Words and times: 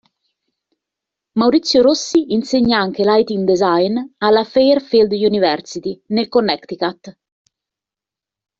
Maurizio 1.35 1.83
Rossi 1.83 2.33
insegna 2.33 2.79
anche 2.79 3.03
lighting 3.03 3.45
design 3.45 3.95
alla 4.17 4.43
Fairfield 4.43 5.11
University 5.11 6.01
nel 6.07 6.27
Connecticut. 6.27 7.15